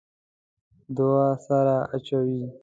[0.95, 2.39] دوه سره اچوي.